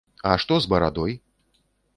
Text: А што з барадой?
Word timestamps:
А 0.29 0.31
што 0.43 0.57
з 0.65 0.71
барадой? 0.71 1.13